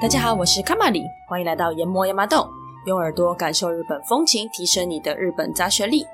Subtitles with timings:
[0.00, 2.48] 大家好，我是卡玛里，欢迎来到研磨亚麻豆，
[2.86, 6.06] 用耳朵感受日本风情，提升你的日本杂学力。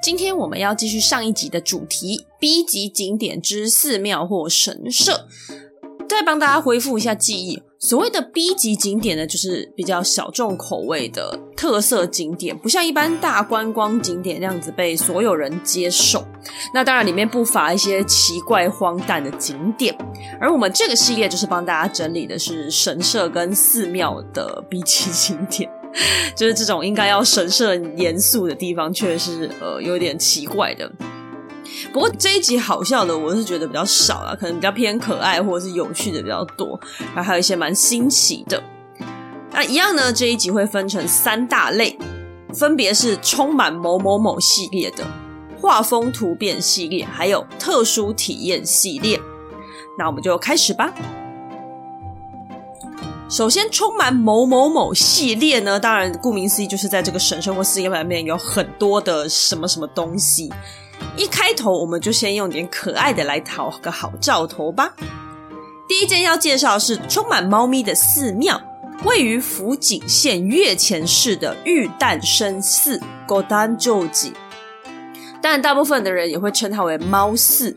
[0.00, 5.26] 今天我们要继续上一集的主题：B 级景点之寺庙或神社。
[6.08, 16.26] 再帮大家恢复一下记忆，所谓的 B 级景点呢，就是比较小众口味的特色景点，不像一般大观光景点那样子被所有人接受。
[16.72, 19.94] 那当然里面不乏一些奇怪荒诞的景点，
[20.40, 25.70] 而我们这个系列就是帮大家整理的是神社跟寺庙的 B 级景点，
[26.34, 30.90] 就是这种应该要神圣严肃的地方，却是呃有点奇怪的。
[31.92, 36.78] 不过这一集好笑的，我是觉得比较少啦，可能比较偏可爱或者是有趣的比较多，
[37.14, 38.62] 然后还有一些蛮新奇的。
[39.52, 41.96] 那一样呢，这一集会分成三大类，
[42.52, 45.04] 分别是充满某某某系列的、
[45.60, 49.20] 画风突变系列，还有特殊体验系列。
[49.96, 50.92] 那我们就开始吧。
[53.28, 60.52] 首先，充满某某某系列呢，当然顾名思义，就是在这个神社或寺庙里面有很多的什么什么东西。
[61.16, 64.92] 一开头我们就先用点可爱的来讨个好兆头吧。
[65.86, 68.60] 第一件要介绍是充满猫咪的寺庙，
[69.04, 74.32] 位于福井县越前市的玉诞生寺 Godanjoji，
[75.40, 77.76] 但大部分的人也会称它为猫寺。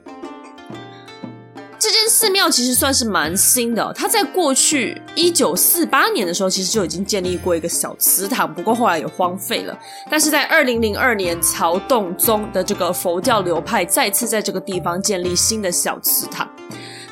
[2.20, 9.78] 寺庙其实算是蛮新的，它在过去一九四八年的时候，其实就已经建立过一个小祠堂，不过后来也荒废了。
[10.10, 16.50] 但是在二零零二年，曹洞宗的这个佛教流派再次在这个地方建立新的小祠堂。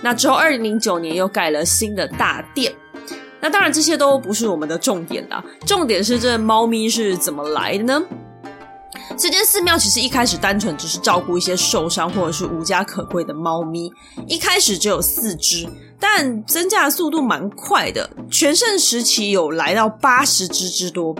[0.01, 2.73] 那之后，二零零九年又盖了新的大殿。
[3.39, 8.03] 那当然，这些都不是我们的重点啦，重点是这猫咪是怎么来的呢？
[9.17, 13.91] 这间寺庙其实一开始单纯只是照顾一些受伤或者是无家可归的猫咪，
[14.27, 15.67] 一开始只有四只，
[15.99, 21.15] 但增加的速度蛮快的，全盛时期有来到八十只之多。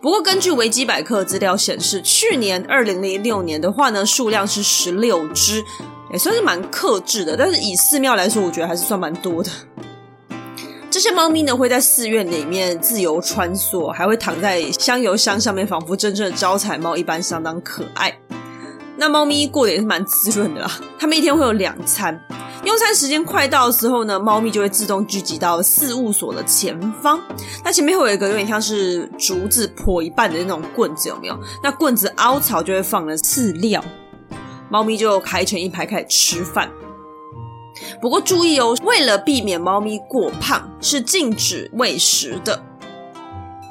[0.00, 5.62] 不过根据维基百科资料显示，去年二零零六年的话呢，数量是十六只，
[6.12, 9.50] 也算是蛮克制的，但是以寺庙来说，我觉得还是算蛮多的。
[10.90, 18.18] 这些猫咪呢，会在寺院里面自由穿梭，还会躺在香油箱上面，仿佛真正的招财猫一般，相当可爱。
[18.96, 20.70] 那猫咪过得也是蛮滋润的啦。
[20.98, 22.18] 它们一天会有两餐，
[22.64, 27.20] 用餐时间快到的时候呢，猫咪就会自动聚集到事务所的前方。
[27.62, 31.38] 那前面会有一个有点像是竹子破一半的那种棍子，有没有？
[31.62, 33.84] 那棍子凹槽就会放了饲料，
[34.70, 36.68] 猫咪就排成一排开始吃饭。
[38.00, 42.62] 不过注意哦，为了避免猫咪过胖，是禁止喂食的。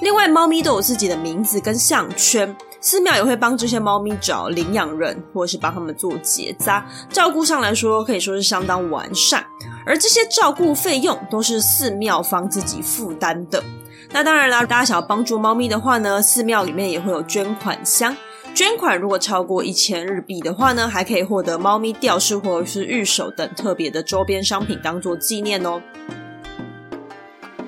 [0.01, 9.43] 另外，猫咪都有自己的名字跟项圈，寺庙也会帮这些猫咪找领养人，或者是帮他们做结扎，照顾上来说可以说是相当完善。
[9.85, 13.63] 而这些照顾费用都是寺庙方自己负担的。
[14.11, 18.15] 那当然啦，大家想要帮助猫咪的话呢，寺庙里面也会有捐款箱。
[18.57, 25.79] 捐款如果超过一千日币的话呢，还可以获得猫咪吊饰或者是御守等特别的周边商品当做纪念哦。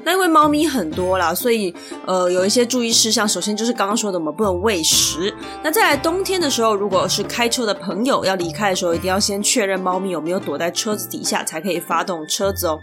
[0.03, 1.71] 那因为猫咪很多啦，所以
[2.07, 3.27] 呃有一些注意事项。
[3.27, 5.31] 首先就是刚刚说的，我们不能喂食。
[5.61, 12.79] 那再来冬天的时候，如果是开车的朋友要离开的时候，一定要先确认猫咪有没有躲在车子底下，才可以发动车子哦。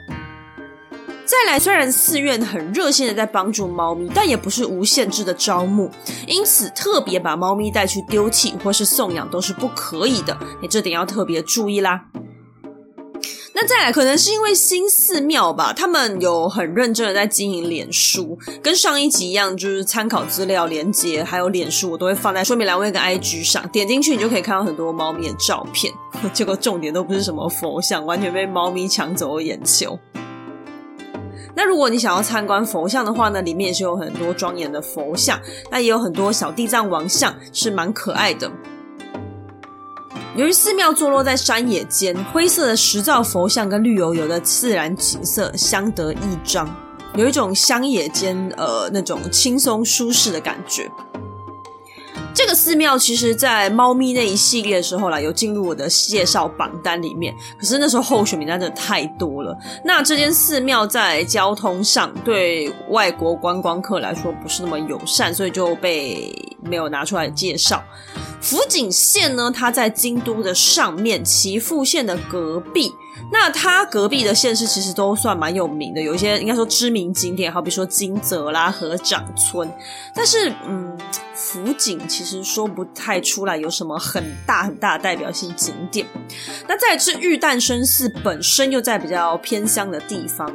[1.27, 5.91] 再来，虽然寺院很热心的在帮助猫咪，但也不是无限制的招募，
[6.25, 12.05] 因此特别把猫咪带去丢弃或是送养都是不可以的，你这点要特别注意啦。
[13.55, 25.93] 那再来，可能是因为新寺庙吧，他们有很认真的在经营脸书，跟上一集一样，就是参考资料连接还有脸书，我都会放在说明栏位跟 IG 上，点进去你就可以看到很多猫咪的照片，
[26.33, 29.99] 结果重点都不是什么佛像，完全被猫咪抢走了眼球。
[31.59, 35.41] 那如果你想要参观佛像的话呢，里面也是有很多庄严的佛像，
[35.71, 38.51] 那也有很多小地藏王像，是蛮可爱的。
[40.37, 46.69] 由于寺庙坐落在山野间，灰色的石造佛像跟绿油油的自然景色相得益彰，
[47.15, 50.91] 有一种乡野间呃那种轻松舒适的感觉。
[52.37, 57.35] 这个寺庙其实，在猫咪那一系列的时候啦，有进入我的介绍榜单里面。
[57.59, 59.57] 可是那时候候选名单真的太多了。
[59.83, 66.31] 那这间寺庙在交通上对外国观光客来说不是那么友善，所以就被
[66.63, 67.83] 没有拿出来介绍。
[68.43, 72.93] 福井县呢，它在京都的上面，岐阜县的隔壁。
[73.33, 79.73] 那它隔壁的县市其实都算蛮有名的，有一些应该说知名景点，好比说金泽啦、合掌村。
[80.15, 80.97] 但是，嗯，
[81.37, 86.07] 福井其实说不太出来有什么很大很大的代表性景点。
[86.67, 90.51] 那再来是玉诞生寺本身又在比较偏乡的地方，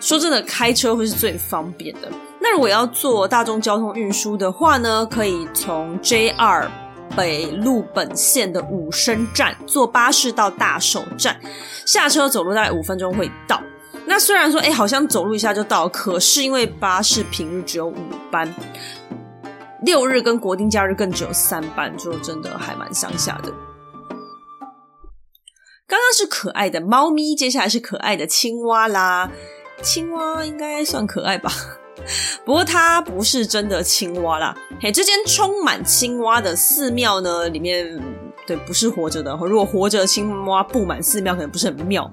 [0.00, 2.10] 说真的，开车会是最方便的。
[2.40, 6.68] 那如果要坐大众交通运输的话呢，可以从 JR。
[7.14, 11.38] 北陆本线的武生站坐巴士到大守站，
[11.84, 13.62] 下车走路大概五分钟会到。
[14.06, 17.94] 那虽然说，哎，好像走路一下就到，可是因为巴士平日只有五
[18.30, 18.48] 班，
[19.82, 23.52] 六日跟国定假日更只有三班，就真的还蛮乡下的。
[25.86, 29.30] 刚刚是可爱的猫咪，接下来是可爱的青蛙啦。
[29.82, 31.50] 青蛙应该算可爱吧？
[32.46, 38.00] 不过它不是真的青蛙啦，嘿，这间充满青蛙的寺庙呢，里面
[38.46, 39.36] 对不是活着的。
[39.42, 42.10] 如果活着青蛙布满寺庙，可能不是很妙。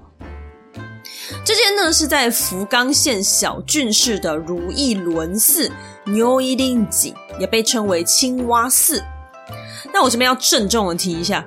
[1.45, 5.71] 这间呢是在福冈县小郡市的如意轮寺
[6.09, 9.03] Nyoirinji，也被称为青蛙寺。
[9.94, 11.45] 那我这边要郑重的提一下。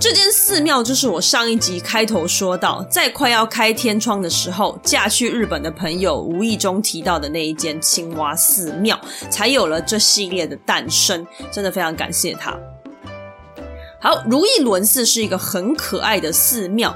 [0.00, 8.98] 这间寺庙就是我上一集开头说到，在快要开天窗的时候，嫁去日本的朋友无意中提到的那一间青蛙寺庙，
[9.30, 11.24] 才有了这系列的诞生。
[11.52, 12.56] 真的非常感谢他。
[14.00, 16.92] 好，如意轮寺是一个很可爱的寺庙。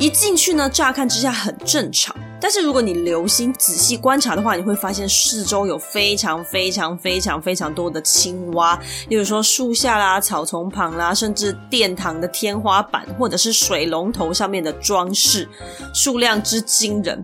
[0.00, 8.80] 一进去呢，乍看之下很正常，但是如果你留心仔细观察的话，你会发现四周有非常非常非常非常多的青蛙，
[9.10, 15.46] 例如说树下啦、草丛旁啦，甚至殿堂的天花板或者是水龙头上面的装饰，
[15.92, 17.22] 数量之惊人。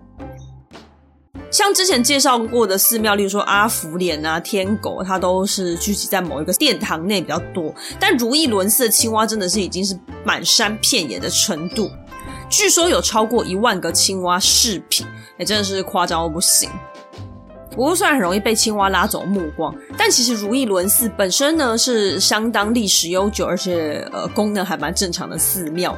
[1.49, 11.89] 像之前介绍过的寺庙，例如说阿芙莲啊、天狗，它都是聚集在某一个殿堂内比较多，但如意轮寺的青蛙真的是已经是满山遍野的程度。
[12.49, 15.05] 据说有超过一万个青蛙饰品，
[15.37, 16.69] 也真的是夸张到不行。
[17.71, 25.95] 不过虽然很容易被青蛙拉走目光，但其实如意轮寺本身呢是相当历史悠久，而且呃功能还蛮正常的寺庙。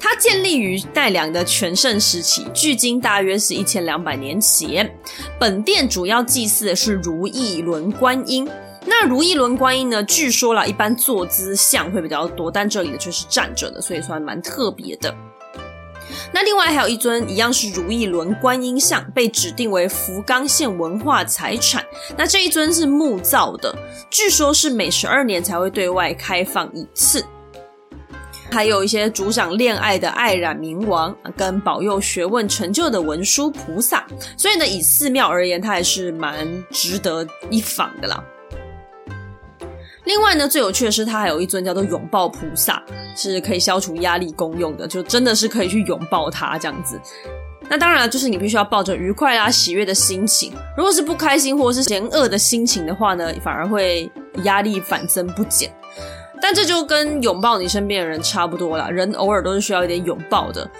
[0.00, 4.90] 它建立于奈良的全盛时期，距今大约是一千两百年前。
[5.38, 8.48] 本殿主要祭祀的是如意轮观音。
[8.84, 15.14] 那如意轮观音呢，据说啦，一般坐姿像会比较多，但这里的却是站着的，所以算蛮特别的。
[16.36, 21.82] 那另外还有一尊一样是如意轮观音像，被指定为福冈县文化财产。
[22.14, 23.74] 那这一尊是木造的，
[24.10, 27.24] 据说是每十二年才会对外开放一次。
[28.50, 34.06] 还有一些主掌恋爱的爱染明王，跟保佑学问成就的文殊菩萨。
[34.36, 38.22] 所以呢，以寺庙而言，它还是蛮值得一访的啦。
[40.06, 42.82] 另外呢，最有趣的是，它还有一尊叫做拥抱菩萨，
[43.16, 46.98] 是可以消除压力功用的，就真的是可以去拥抱它这样子。
[47.68, 50.52] 那当然，就是你必须要抱着愉快啊、喜悦的心情。
[50.76, 54.08] 如果是不开心或是嫌恶的心情的话呢，反而会
[54.44, 55.68] 压力反增不减。
[56.40, 60.70] 但这就跟拥抱你身边的人差不多啦，人偶尔都是需要一点拥抱的。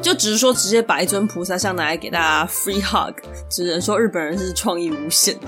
[0.00, 3.14] 就只是说，直接把一尊菩萨像拿来给大家 free hug，
[3.48, 5.38] 只能说日本人是创意无限。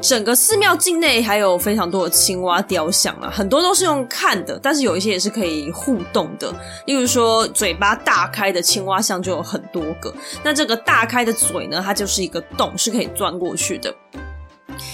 [0.00, 6.52] 整个寺庙境内还有非常多的青蛙雕像啊，很多都是用看的，但是有一些也是可以互动的。
[6.86, 10.12] 例如说，嘴巴大开的青蛙像就有很多个。
[10.42, 13.94] 那这个大开的嘴呢，它就是一个洞，是可以钻过去的。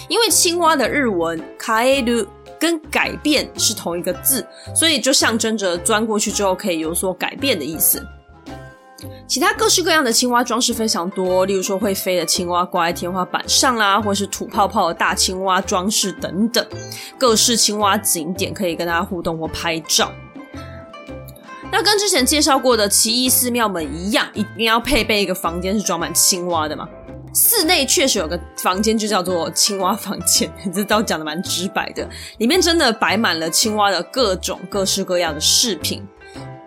[0.08, 2.26] 因为青蛙的日文“カエル”
[2.58, 4.44] 跟改变是同一个字，
[4.74, 8.04] 所以就象征着钻过去之后可以有所改变的意思。
[9.27, 16.65] 其他各式各样的青蛙装饰非常多，例如说会飞的青蛙挂在天花板上啦，或是吐泡泡的大青蛙装饰等等，
[17.17, 20.11] 各式青蛙景点可以跟大家互动或拍照。
[21.71, 26.87] 那跟之前介绍过的奇异寺庙们一样，一定要配备一个房间是装满青蛙的嘛。
[27.33, 32.07] 寺内确实有个房间就叫做青蛙房间， 这倒讲的蛮直白的，
[32.37, 36.07] 里面真的摆满了青蛙的各种各式各样的饰品。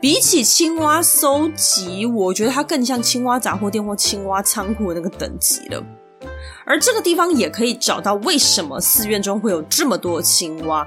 [0.00, 5.82] 比起青蛙搜集，我觉得它更像青蛙杂货店或青蛙仓库的那个等级了。
[6.66, 10.86] 而这个地方也可以找到为什么寺院中会有这么多青蛙。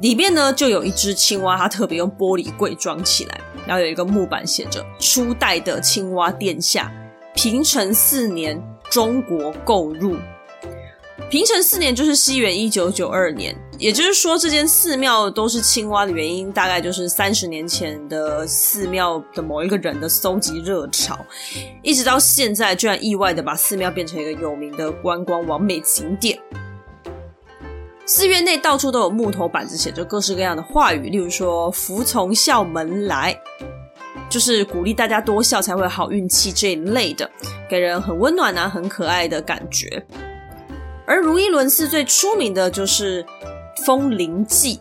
[0.00, 6.90] 里面呢，就有一只青蛙，它特别用玻璃柜装起来，然后有一个木板写着“初代的青蛙殿下，
[7.34, 8.58] 平成四年
[8.90, 10.16] 中国购入”。
[11.30, 21.16] 平成四年就是西元一九九二年，也就是说，这间寺庙都是青蛙的原因，大概就是三十年前的寺庙的某一个人的搜集热潮，
[21.84, 26.36] 一直到现在，居然意外的把寺庙变成一个有名的观光完美景点。
[28.06, 33.38] 寺院内到处都有木头板子，写着各式各样的话语，例如说“服从笑门来”，
[34.28, 37.30] 就是鼓励大家多笑才会好运气这一类的，
[37.68, 40.04] 给人很温暖啊、很可爱的感觉。
[41.10, 43.26] 而如意轮寺最出名的就是
[43.84, 44.78] 风铃祭，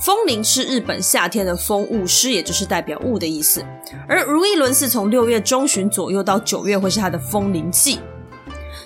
[0.00, 3.64] 风铃是日本夏天的风物诗，也就是代表雾的意思。
[4.08, 8.00] 而如意轮寺从六月中旬左右到九月会是它的风铃祭，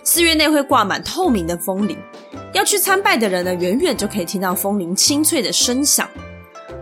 [0.05, 1.97] 寺院内会挂满透明的风铃，
[2.53, 6.07] 要去参拜的人呢，远远就可以听到风铃清脆的声响。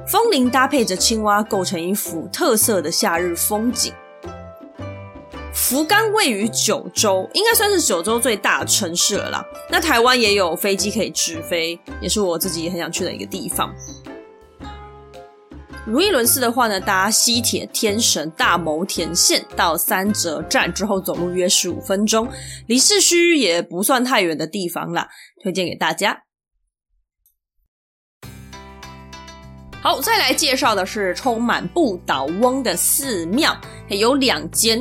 [0.09, 3.93] 风铃搭配着青蛙，构成一幅特色的夏日风景。
[5.52, 9.45] 福冈位于九州，应该算是九州最大的城市了啦。
[9.69, 13.75] 那台湾也有飞机可以直飞，也是我自己很想去的一个地方。
[15.87, 22.28] 如意轮寺的话呢，搭西铁天神大牟田线到三泽站之后，走路约十五分钟，
[22.66, 25.09] 离市区也不算太远的地方啦，
[25.42, 26.23] 推荐给大家。
[29.83, 33.57] 好，再来介绍的是充满不倒翁的寺庙，
[33.88, 34.80] 有两间。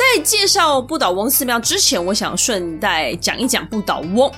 [0.00, 4.32] 在介绍不倒翁寺庙之前，我想顺带讲一讲不倒翁。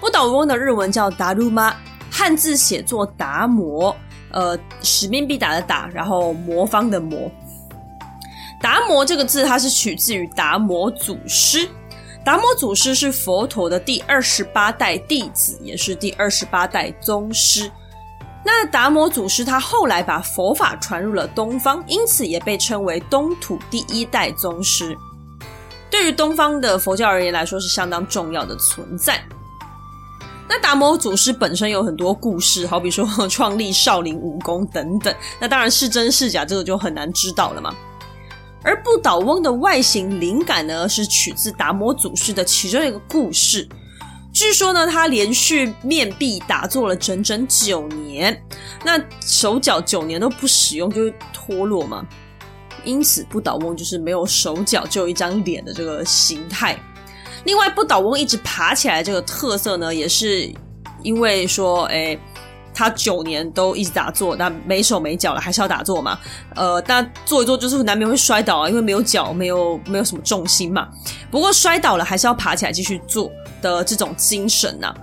[0.00, 1.74] 不倒翁的日文叫达鲁玛，
[2.10, 3.94] 汉字写作达摩，
[4.32, 7.30] 呃，使命必达的达，然后魔方的魔。
[8.60, 11.68] 达摩这个字，它是取自于达摩祖师。
[12.24, 17.70] 达摩祖师是佛陀的第二十八代弟子，也是第二十八代宗师。
[18.50, 24.96] 那达摩祖师他后来把佛法传入了东方，因此也被称为东土第一代宗师。
[25.90, 29.22] 对于东方的佛教而言来说，是相当重要的存在。
[30.48, 35.14] 那达摩祖师本身有很多故事，好比说创立少林武功等等。
[35.38, 37.74] 那当然是真是假，这个就很难知道了嘛。
[38.62, 43.68] 而不倒翁的外形灵感呢，是取自达摩祖师的其中一个故事。
[44.38, 48.40] 据说呢，他连续面壁打坐了整整九年，
[48.84, 52.06] 那手脚九年都不使用，就会脱落嘛。
[52.84, 56.78] 因此，不倒翁就是没有手脚，只有一张脸的这个形态。
[57.46, 60.48] 另外，不倒翁一直爬起来这个特色呢，也是
[61.02, 62.16] 因为说，哎，
[62.78, 66.16] 他九年都一直打坐，但没手没脚了，还是要打坐嘛。
[66.54, 70.88] 呃，但坐一坐就是难免会摔倒啊，因为没有脚，没有没有什么重心嘛。
[71.28, 73.28] 不过摔倒了还是要爬起来继续坐。
[73.60, 74.94] 的这种精神呐、啊，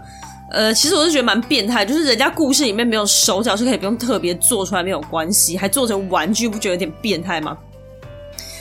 [0.50, 7.58] 呃，其实我是觉得蛮变态，就是人家故事里面没有手脚是可以不用特别做出来没有关系，还做成玩具，不觉得有点变态吗？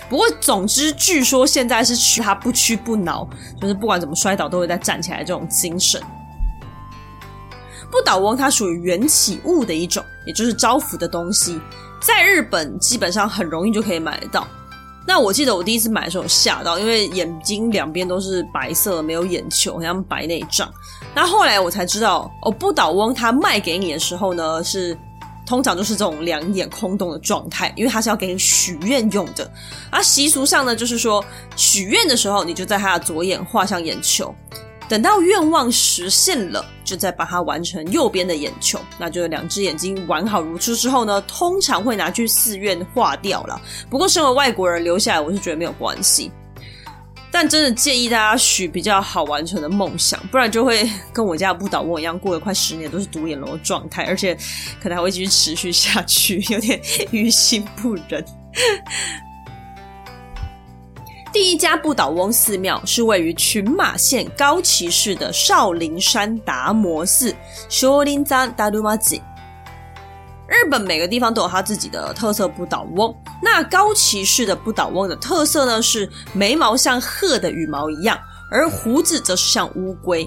[0.09, 3.25] 不过总之，据说现在是取他不屈不挠，
[3.61, 6.03] 就是不管怎么摔倒都会再站起来这种精神。
[7.95, 11.61] 不倒翁它属于缘起物的一种，也就是招福的东西，
[12.01, 14.49] 在日本基本上很容易就可以买得到。
[15.07, 20.69] 那我记得我第一次买的时候吓到，因为眼睛两边都是白色，没有眼球，好像白内障。
[21.15, 24.99] 那后来我才知道，哦，不倒翁它卖给你的时候呢，是
[25.47, 29.49] 通常就是这种两眼空洞的状态，因为它是要给你许愿用的。
[29.91, 31.25] 而习俗上呢，就是说
[31.55, 34.35] 许愿的时候，你就在他的左眼画上眼球。
[34.89, 43.61] 等到愿望实现了，就再把它完成右边的眼球，那就两只眼睛完好如初之后呢，通常会拿去寺院化掉了。
[43.89, 46.31] 不过身为外国人留下来，我是觉得没有关系。
[47.33, 54.39] 但真的建议大家许比较好完成的梦想，不然就会跟我家不倒翁一样，过了快十年都是独眼龙的状态，而且
[54.81, 58.25] 可能还会继续持续下去，有点于心不忍。
[61.35, 67.35] 第一家不倒翁寺庙是位于群马县高崎市的少林山达摩寺。
[67.69, 69.17] 少林山达摩寺。
[70.47, 73.13] 日本每个地方都有它自己的特色不倒翁。
[73.43, 78.17] 那高崎市的不倒翁的特色呢，是眉毛像鹤的羽毛一样，
[78.49, 80.25] 而胡子则是像乌龟。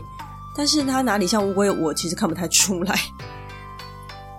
[0.58, 3.00] 但是它哪里像乌龟，我其实看不太出来。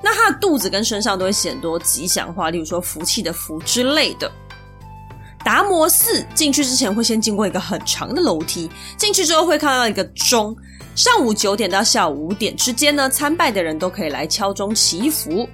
[0.02, 4.30] 那它的肚子跟身上都会写很多吉祥话，例如说福气的福之类的。
[5.44, 10.54] 达摩寺进去之前会先经过一个很长的楼梯，进去之后会看到一个钟，
[10.94, 15.48] 上午九点到下午五点之间呢，参拜的人都可以来敲钟祈福。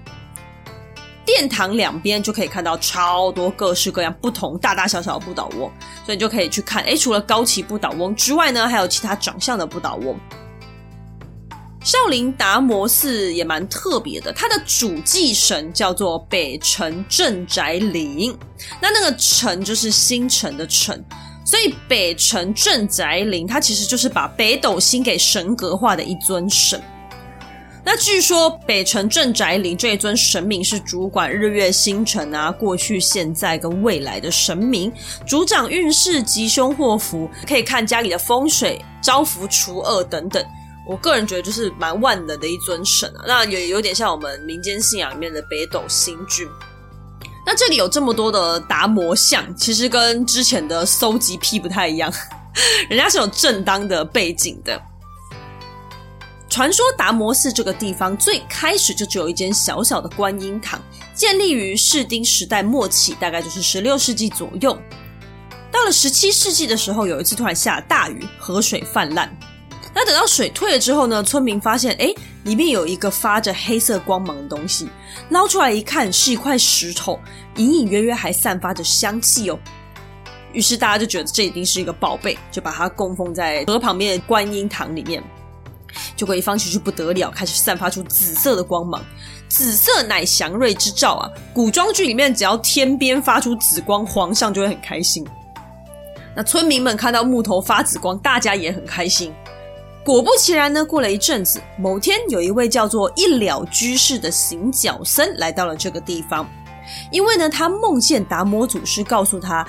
[1.26, 5.70] 殿堂两边就可以看到超多各式各样、不同大大小小的不倒翁，
[6.04, 6.82] 所以你就可以去看。
[6.82, 10.14] 诶，除了高崎不倒翁之外呢，还有其他长相的不倒翁。
[11.84, 18.34] 少林达摩寺也蛮特别的，它的主祭神叫做北辰镇宅灵，
[18.80, 21.04] 那那个辰就是星辰的辰，
[21.44, 26.82] 所以北辰镇宅灵，它其实就是把北斗星给神格化的一尊神。
[27.84, 34.90] 那据说北辰镇宅灵这一尊神明是主管日月星辰啊，过去、现在跟未来的神明，
[35.26, 40.42] 主掌运势、吉凶祸福，可以看家里的风水、招福除恶等等。
[40.86, 46.46] 我个人觉得就是蛮万能的一尊神啊，那也有点像我们民间信仰里面的北斗星君。
[47.46, 52.12] 那这里有这么多的达摩像，其实跟之前的搜集癖不太一样，
[52.88, 54.80] 人家是有正当的背景的。
[56.50, 60.80] 传说达摩寺这个地方最开始就只有一间小小的观音堂，
[61.14, 64.78] 建立于室町时代末期，大概就是十六世纪左右。
[65.72, 69.36] 到了十七世纪的时候，有一次突然下大雨，河水泛滥。
[69.94, 74.88] 那等到水退了之后呢，村民发现，诶，里面有一个发着黑色光芒的东西，
[75.30, 77.18] 捞出来一看，是一块石头，
[77.56, 79.58] 隐隐约约还散发着香气哦。
[80.52, 85.22] 于是大家就觉得这一定是一个宝贝，就把它供奉在河旁边的观音堂里面。
[86.16, 89.00] 结果一放下去不得了，开始散发出紫色的光芒。
[89.48, 91.30] 紫色乃祥瑞之兆啊！
[91.52, 95.24] 古装剧里面只要天边发出紫光，皇上就会很开心。
[96.34, 99.32] 那村民们看到木头发紫光，大家也很开心。
[100.04, 106.46] 果不其然呢，过了一阵子，某天有一位叫做一了居士的行脚僧来到了这个地方，
[107.10, 109.66] 因为呢，他梦见达摩祖师告诉他，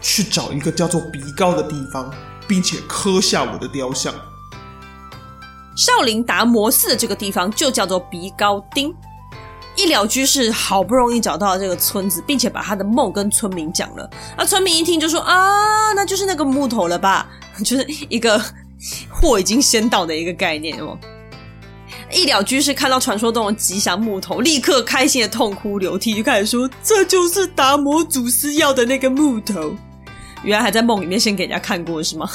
[0.00, 2.10] 去找一个叫做鼻高的地方，
[2.48, 4.14] 并且刻下我的雕像。
[5.76, 8.94] 少林达摩寺的这个地方就叫做鼻高町。
[9.76, 14.10] 一了居士好不容易找到了这个村子，并且把他的梦跟村民讲了。
[14.36, 17.26] 那村民一听就说：“啊，那就是那个木头了吧？
[17.64, 18.42] 就是一个
[19.10, 20.98] 货已经先到的一个概念哦。”
[22.12, 29.74] 一了居士看到传说中的吉祥木头，立刻开心的痛哭流涕，就开始说：“这就是达摩祖师要的那个木头。”
[30.42, 32.28] 原来还在梦里面先给人家看过是吗？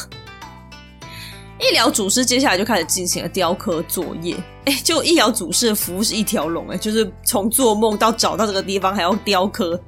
[1.60, 4.36] 一了祖师接下来就开始进行了雕刻作业，
[4.66, 9.82] 哎，就一了祖师的服务是一条龙，哎，就是从做梦到找到这个地方还要雕刻。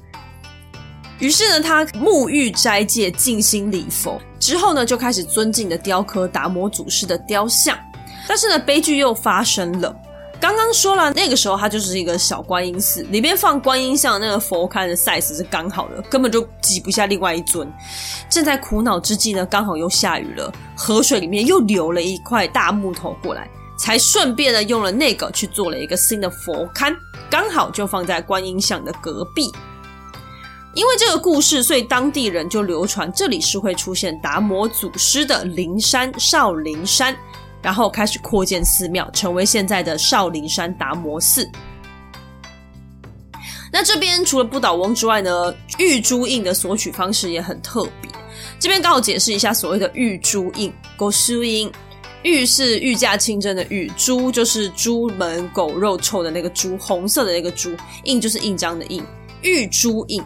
[1.19, 7.77] 于是呢，他沐浴斋戒，静心礼佛之后呢，就开始尊敬的雕刻达摩祖师的雕像。
[8.27, 9.95] 但是呢，悲剧又发生了。
[10.39, 17.67] 刚刚说了，那个时候它就是一个小观音寺，里面放观音像那个佛龛的 size 是刚好的，根本就挤不下另外一尊。
[18.29, 26.95] 正在苦恼之际呢，刚好又下雨了，河水里面又流了一块大木头过来，才顺便的用了那个去做了一个新的佛龛，
[27.31, 29.51] 刚好就放在观音像的隔壁。
[30.77, 37.17] 因为这个故事，所以当地人就流传这里是会出现达摩祖师的灵山少林山。
[37.63, 41.49] 然后开始扩建寺庙，成为现在的少林山达摩寺。
[43.73, 48.11] 那这边除了不倒翁之外呢，玉珠印的索取方式也很特别。
[48.59, 51.69] 这边刚好解释一下所谓的玉珠印，狗书印，
[52.21, 59.03] 玉是御驾亲征的玉，猪就是猪门狗肉臭的那个猪，红色的那个猪，印就是印章的印，
[59.41, 60.23] 玉珠印。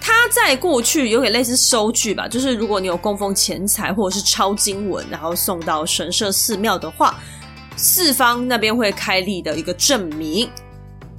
[0.00, 7.18] 它在过去有点类似收据吧，就是如果你有供奉钱财或者是抄经文，然后送到神社寺庙的话，
[7.76, 10.48] 四方那边会开立的一个证明。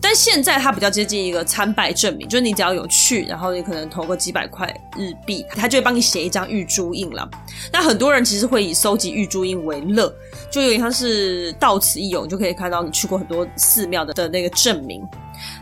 [0.04, 4.67] 但现在它比较接近一个参拜证明，就是你只要有去，然后你可能投个几百块
[4.98, 7.30] 日币，他就会帮你写一张玉珠印了。
[7.72, 10.12] 那很多人其实会以收集玉珠印为乐，
[10.50, 15.04] 就有点像是到此一游，就可以看到你去过很多寺庙的的那个证明。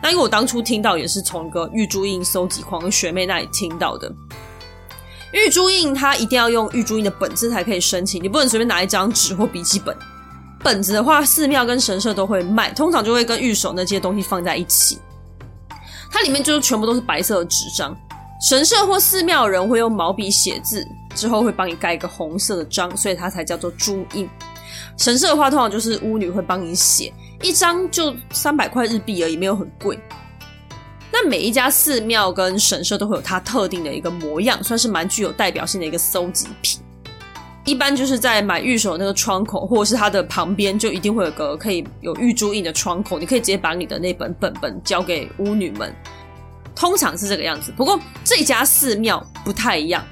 [0.02, 4.12] 那因为我当初听到也是从一个玉珠印收集狂学妹那里听到的。
[5.32, 9.96] 玉珠印它一定要用玉珠印的本子才可以申请，你不能随便拿一张纸或笔记本。
[10.64, 15.00] 本子的话，寺庙跟神社都会卖，通常就会跟御守那些东西放在一起。
[16.12, 17.96] 它里面就是全部都是白色的纸张。
[18.42, 24.28] 神社或寺庙人会用毛笔写字，之后会帮你盖一个红色的章，所以它才叫做珠印。
[24.98, 27.14] 神社的话，通常就是巫女会帮你写。
[27.42, 30.00] 一张就三百块日币而已，没有很贵。
[31.12, 36.80] 那每一家寺庙跟神社都会有它特定的一个模样，算是蛮具有代表性的一个搜集品。
[37.66, 45.94] 一般就是在买玉手那个窗口，或者是它的旁边，就一定会有个可以有玉珠印的窗口，你可以直接把你的那本本本交给巫女们。
[46.76, 50.04] 通常是这个样子，不过这家寺庙不太一样，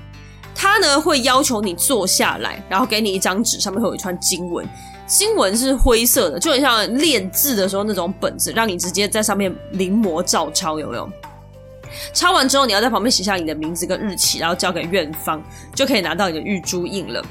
[0.53, 4.67] 它呢会要求你坐下来，然后给你一张纸，上面会有一串经文。
[5.07, 11.09] 经文是灰色的，就很像练字的时候那种本子，让你直接在上面临摹照抄，有没有？
[12.13, 15.41] 抄完之后，你要在旁边写下你的名字跟日期，然后交给院方，
[15.73, 17.23] 就可以拿到你的玉珠印了。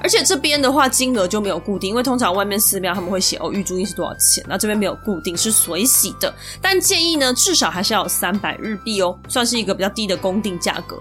[0.00, 6.32] 而且这边的话，金额就没有固定，因为通常外面寺庙他们会写哦，玉珠印是多少钱，那这边没有固定，是随喜的。
[6.60, 11.00] 但建议呢，至少还是要有三百日币哦，算是一个比较低的公定价格。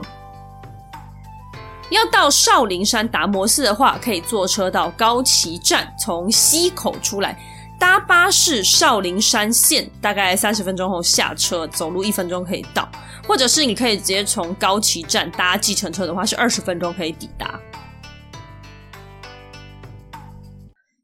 [1.90, 7.40] 要到少林山达摩寺的话，可以坐车到高崎站，从西口出来，
[7.80, 12.90] 搭巴士少林山线，大概三十分钟后下车，走路一分钟可以到。
[13.26, 17.60] 或者是你可以直接从高崎站搭计程车的话，是二十分钟可以抵达。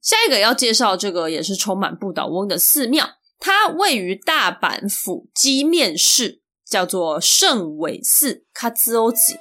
[0.01, 3.07] 下一个要介绍这个也是充满不倒翁的寺庙，
[3.39, 9.37] 它位于大阪府箕面市，叫做圣尾寺卡兹欧吉。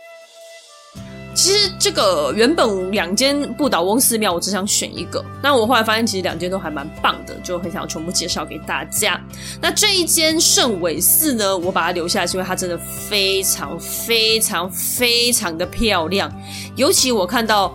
[1.35, 5.25] 其实这个原本两间不倒翁寺庙，我只想选一个。
[5.43, 9.19] 那我后来发现，其实两间都还蛮棒的，就很想全部介绍给大家。
[9.61, 16.31] 那这一间圣尾寺呢，我把它留下来，是因为它真的非常非常非常的漂亮。
[16.77, 17.73] 尤其我看到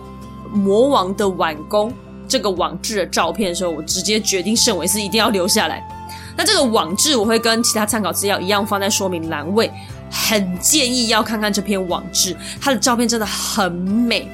[0.52, 1.92] 魔王的碗公
[2.28, 5.82] 这个网志的照片的时候，我直接决定圣尾寺一定要留下来。
[6.36, 9.68] 那这个网志我会跟其他参考资料一样放在说明栏位。
[10.10, 14.30] 很建议要看看这篇网志，它的照片真的很美，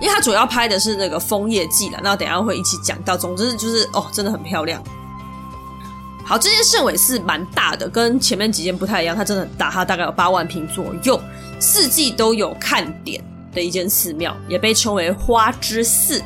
[0.00, 3.16] 因为它主要拍的是那个枫叶季了，那等下会一起讲到。
[3.16, 4.82] 总之就是哦，真的很漂亮。
[6.24, 11.20] 好，这间胜尾寺蛮大的，跟前面几间不太一样，它真的很大，它大概有八万坪左右，
[11.58, 16.22] 四季都有看点的一间寺庙，也被称为花之寺。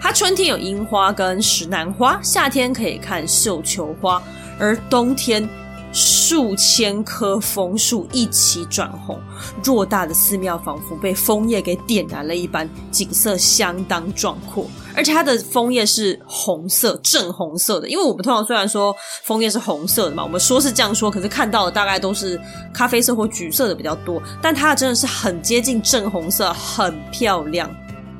[0.00, 4.22] 它春天有樱花跟石楠花，夏天可以看绣球花，
[4.58, 5.48] 而冬天。
[5.92, 9.18] 数千棵枫树一起转红，
[9.62, 14.66] 偌大的寺庙仿佛被枫叶给点燃了一般，景色相当壮阔。
[14.94, 17.88] 而且它的枫叶是红色，正红色的。
[17.88, 22.40] 因为我们通常虽然说枫叶是红色的嘛，我们说是这样说，可是看到的大概都是
[22.72, 24.22] 咖啡色或橘色的比较多。
[24.40, 27.70] 但它真的是很接近正红色，很漂亮。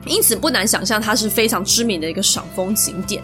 [0.07, 3.23] 因此不难想象，它是非常知名的一个赏枫景点。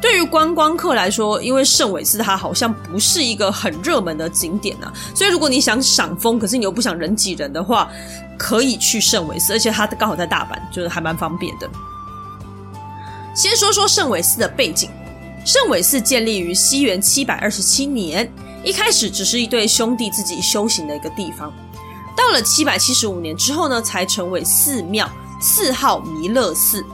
[0.00, 7.90] 对于观光客来说，因为圣尾寺它好像不是一个很热门的景点啊，所以如果你想赏风，可是你又不想人挤人的话，
[8.38, 11.68] 可以去圣尾寺，而且它刚好在大阪，就是还蛮方便的。
[13.34, 14.90] 先说说圣尾寺的背景，
[15.44, 18.30] 圣尾寺建立于西元七百二十七年，
[18.62, 21.52] 一开始只是一对兄弟自己修行的一个地方，
[22.14, 26.84] 到了七百七十五年之后呢，才成为寺庙，寺号弥勒寺。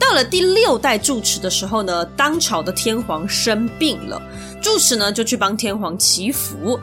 [0.00, 4.20] 到了第六代住持的时候呢，当朝的天皇生病了，
[4.60, 6.80] 住持呢就去帮天皇祈福。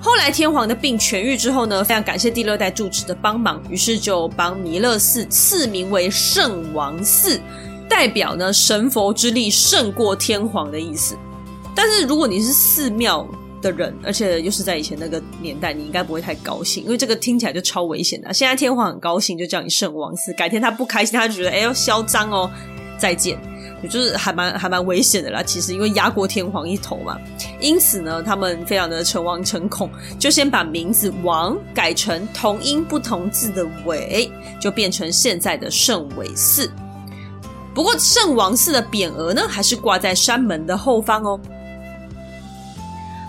[0.00, 7.40] 后来天皇的病痊愈之后呢，非常感谢第六代住持的帮忙，于是就帮弥勒寺赐名为圣王寺，
[7.88, 11.16] 代表呢神佛之力胜过天皇的意思。
[11.76, 13.26] 但是如果你是寺庙
[13.64, 18.32] 的人，而且又是在以前那个年代，你应该不会太高兴，因为这个听起来就超危险的。
[18.32, 22.50] 现在天皇很高兴，就叫你圣王寺；改天他不开心，他就觉得哎呦嚣张哦。
[22.96, 23.36] 再见，
[23.82, 25.42] 也就是还蛮还蛮危险的啦。
[25.42, 27.18] 其实因为压过天皇一头嘛，
[27.60, 36.70] 因此呢，他们非常的诚惶诚恐，就先把名字“王”改成同音不同字的“尾”，就变成现在的圣尾寺。
[37.74, 41.38] 不过圣王寺的匾额呢，还是挂在山门的后方哦。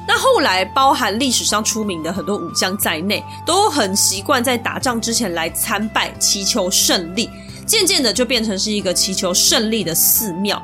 [0.08, 7.30] 那后来，包含历史上出名的很多武将在内，都很习惯在打仗之前来参拜，祈求胜利。
[7.66, 10.62] 渐渐的就变成是一个祈求胜利的寺庙。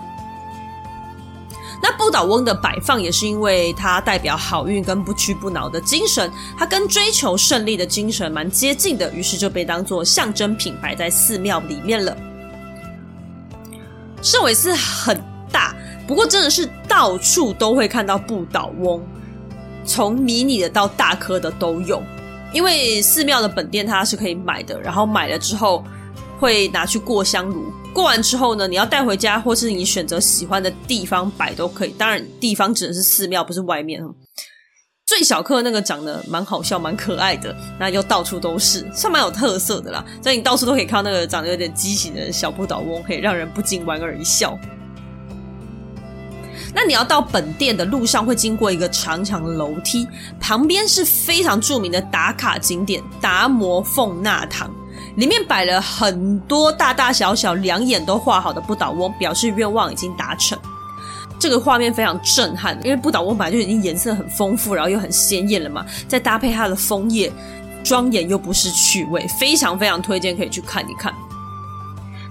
[1.82, 12.16] 那不倒翁的摆放也是因为它代表好运跟不屈不挠的精神，它跟追求胜利的精神蛮接近的，于是就被当作象征品摆在寺庙里面了。
[14.22, 15.20] 圣尾寺很
[15.52, 15.76] 大，
[16.08, 19.02] 不过真的是到处都会看到不倒翁，
[19.86, 22.02] 从迷你的到大颗的都有。
[22.54, 25.84] 因为寺庙的本店它是可以买的，然后买了之后。
[26.40, 31.92] 会拿去过香炉，过完之后呢，你要带回家，或是你选择喜欢的地方摆都可以。
[31.92, 34.02] 当然，地方指的是寺庙，不是外面。
[35.06, 40.04] 最小颗那个长得蛮好笑、蛮可爱的，那又到处都是，算蛮有特色的啦。
[40.24, 44.58] 所以你到处都可以看到那个长得有点畸形的小不倒翁，可以让人不禁莞尔一笑。
[46.74, 50.08] 那你要到本店的路上会经过一个长长的楼梯，
[50.40, 54.72] 旁边是非常著名的打卡景点达摩奉纳堂。
[55.16, 60.58] 里面摆了很多大大小小、两眼都画好的不倒翁，表示愿望已经达成。
[61.38, 67.32] 这个画面非常震撼，因为不倒翁本来就已经颜色很丰富，然后又很鲜艳了嘛，再搭配它的枫叶，
[67.84, 71.14] 庄严又不失趣味，非常非常推荐可以去看一看。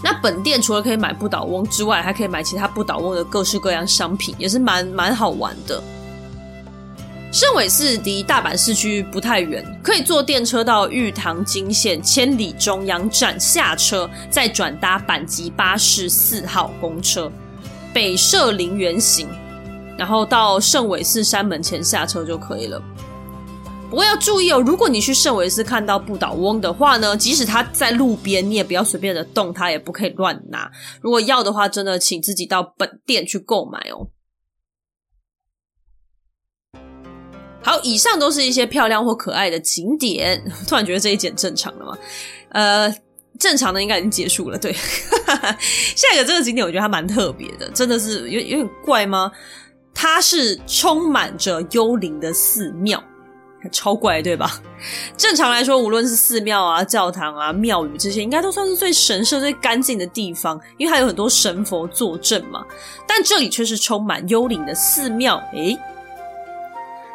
[0.03, 5.83] 那本店除了可以买不倒翁之外，还可以买其他不倒翁的各式各样商品，也是蛮蛮好玩的。
[7.33, 17.31] 圣尾寺离大阪市区不太远，可以坐电车到玉堂金线千里中央站下车，再转搭阪急巴士四号公车，
[17.95, 19.29] 北涉林园行，
[19.97, 22.83] 然后到圣尾寺山门前下车就可以了。
[23.90, 30.70] 不过要注意哦，如果你去圣维斯看到不倒翁的话呢，即使它在路边，你也不要随便的动它，也不可以乱拿。
[31.03, 34.07] 如果要的话，真的请自己到本店去购买哦。
[37.64, 40.40] 好，以上都是一些漂亮或可爱的景点。
[40.68, 41.98] 突然觉得这一集正常了吗？
[42.50, 42.94] 呃，
[43.40, 44.57] 正常的应该已经结束了。
[44.57, 49.33] 对，下一个这个景点我觉得它蛮特别的，真的是有有点怪吗？
[49.92, 53.03] 它是充满着幽灵的寺庙。
[53.70, 54.61] 超怪，对吧？
[55.16, 62.64] 正常来说，无论是寺庙啊、教堂啊、庙宇这些，应该都算是最神圣、最干净的地方，因为还有很多神佛坐镇嘛。
[63.07, 65.37] 但这里却是充满幽灵的寺庙。
[65.53, 65.79] 诶，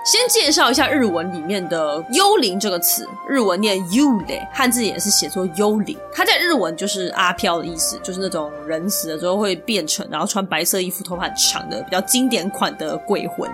[0.05, 5.97] 先介绍一下日文里面的“幽灵”这个词，日文念 “yule”，汉字也是写作“幽灵”。
[6.13, 13.49] 它在日文就是阿飘的意思，就是那种人死了之后会变成，然后穿白色衣服、头发很长的比较经典款的鬼魂。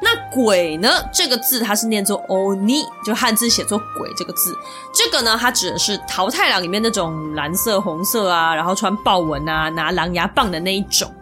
[0.00, 0.88] 那鬼呢？
[1.12, 4.56] 这个字它是念作 oni，就汉字写作鬼这个字。
[4.92, 11.12] 这个呢，它指的是桃太郎里面那种蓝色、红色啊，然后穿豹纹啊，拿狼牙棒的那一种。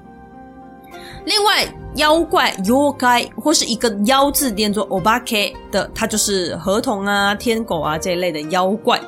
[1.24, 9.00] 另外，妖怪 yokai 或是一个妖字念作 obake 的，它就是河童啊、天狗啊这一类的妖怪。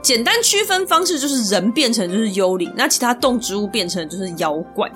[0.00, 4.90] 简单区分方式就是人变成就是幽灵，那其他动植物变成就是妖怪。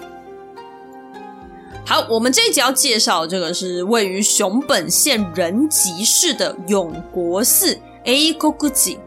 [1.89, 7.79] 好，我们这一集要介绍这个是位于熊本县仁吉市的永国寺。
[8.05, 8.99] Eikokuji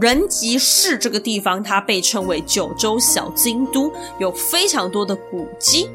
[0.00, 5.90] 人吉市这个地方，它被称为九州小京都，有非常多的古迹。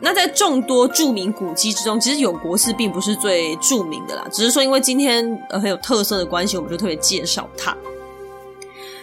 [0.00, 7.76] 那在众多著名古迹之中，其实永国寺并不是最著名的啦，只是说因为今天呃很有特色的关系，我们就特别介绍它。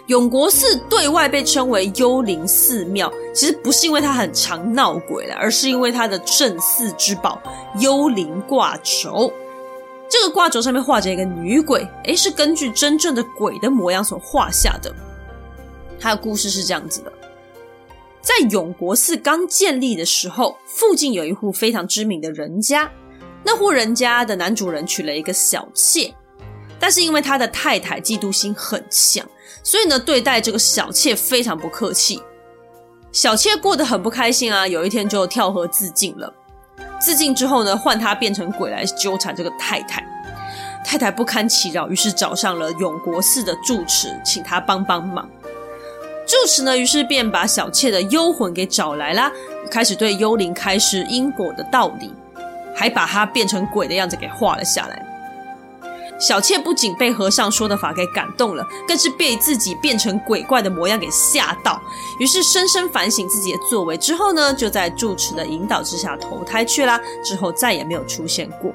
[0.07, 7.41] 永国寺对外被称为幽灵寺庙，其实不是因为它很常闹鬼了，而是因为它的镇寺之宝
[7.79, 9.31] 幽灵挂轴。
[10.09, 14.95] 这个挂轴上面画着一个女鬼，诶，是根据真正的鬼的模样所画下的。
[15.99, 17.11] 它的故事是这样子的：
[18.21, 22.89] 在永国寺刚建立的时候，附近有一户非常知名的人家，
[23.43, 26.13] 那户人家的男主人娶了一个小妾，
[26.79, 29.27] 但是因为他的太太嫉妒心很强。
[29.63, 32.21] 所以呢，对待这个小妾非常不客气。
[33.11, 36.33] 小妾过得很不开心啊，有一天就跳河自尽了。
[36.99, 40.05] 自尽之后呢，换他变成鬼来纠缠这个太太。
[40.85, 45.29] 太太不堪其扰，于是找上了永国寺的住持，请他帮帮忙。
[46.25, 49.31] 住持呢，于是便把小妾的幽魂给找来啦，
[49.71, 52.13] 开始对幽灵开示因果的道理，
[52.75, 55.06] 还把他变成鬼的样子给画了下来。
[56.19, 61.79] 小妾不仅被和尚说的法给感动了，更是被自己变成鬼怪的模样给吓到，
[62.19, 68.73] 于是深深反省自己的作为之后呢，就在住持的引导之下投胎去啦，之后再也没有出现过。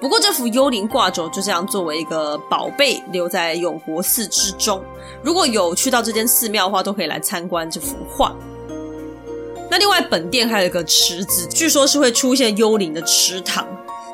[0.00, 4.82] 不过这幅幽灵挂轴就这样作为一个宝贝留在永国寺之中，
[5.22, 8.34] 如果有去到这间寺庙的话，都可以来参观这幅画。
[9.70, 13.66] 那另外本店还有一个池子，据说是会出现幽灵的池塘。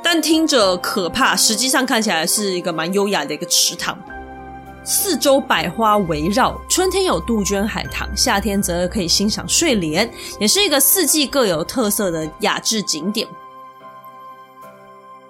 [0.05, 3.99] 但听着可怕，实际上看起来是一个蛮优雅的一个池塘，
[4.85, 13.27] 四周百花围绕，春天有杜鹃海棠，夏天则可以欣赏睡莲，也是一个四季各有特色的雅致景点。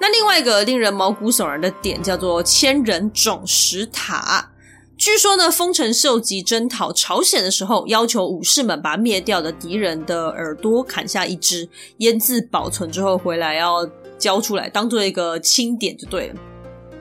[0.01, 4.51] 那另外一个令人毛骨悚然的点叫做千人冢石塔，
[4.99, 13.89] 据说呢，丰臣秀吉征讨朝鲜的时候，要求武士们把灭掉的敌人的耳朵砍下一只，腌制保存之后回来要。
[14.19, 16.35] 交出来当做一个清点就对了。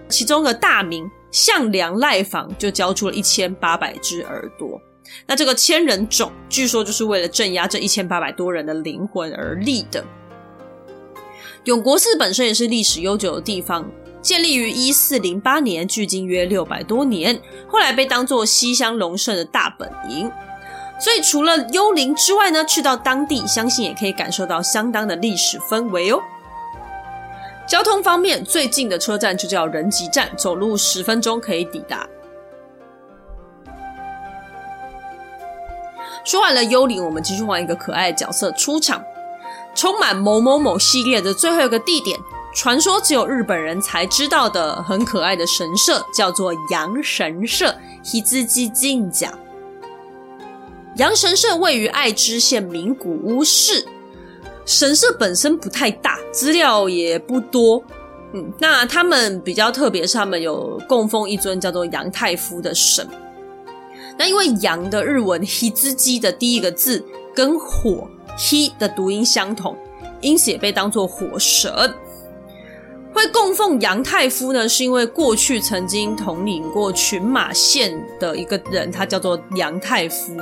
[0.10, 4.80] 其中的大名向良赖房就交出了一千八百只耳朵。
[5.28, 10.04] 那这个千人冢据说就是为了镇压这一千八百多人的灵魂而立的。
[11.66, 13.90] 永国寺本身也是历史悠久的地方，
[14.22, 17.40] 建立于一四零八年，距今约六百多年。
[17.68, 20.30] 后来被当作西乡隆盛的大本营，
[21.00, 26.22] 所以除了幽灵之外呢，去到当地相信也可以感受到相当的历史氛围哦。
[27.68, 32.08] 交通方面，最近的车站就叫人吉站，走路十分钟可以抵达。
[36.26, 39.04] 说完了幽灵，我们继续换一个可爱的角色出场。
[39.76, 42.20] 充满某某某系列的最后一个地点，
[42.54, 47.76] 传说只有日本人才知道的很可爱的神社，叫做阳神社。
[48.04, 49.32] Hizuki Jinja。
[50.98, 53.86] 阳神社位于爱知县名古屋市。
[54.66, 57.84] 神社本身不太大，资料也不多。
[58.34, 63.08] 嗯，那他们比较特别，是他们有供奉一尊叫做杨太夫的神。
[64.18, 67.04] 那因为杨的日文 Hizuki 的第一个字
[67.36, 69.76] 跟火 ”“he” 的读音相同，
[70.22, 71.72] 因此也被当作火神。
[73.14, 80.36] 会供奉杨太夫呢，是因为过去曾经统领过群马县的一个人，他叫做杨太夫。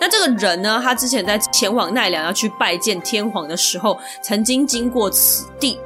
[0.00, 5.78] 那这个人呢，他之前在前往奈良要去拜见天皇的时候，曾经经过此地。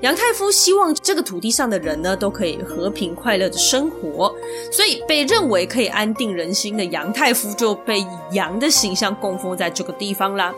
[0.00, 4.34] 杨太夫希望这个土地上的人呢，都可以和平快乐的生活，
[4.72, 10.52] 所以被认为可以安定人心的杨太夫就被以羊的形象供奉在这个地方啦。